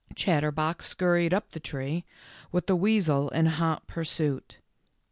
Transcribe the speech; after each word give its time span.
Chatterbox 0.15 0.83
scurried 0.87 1.31
up 1.31 1.51
the 1.51 1.59
tree, 1.59 2.05
with 2.51 2.65
the 2.65 2.75
weasel 2.75 3.29
in 3.29 3.45
hot 3.45 3.85
pursuit. 3.85 4.57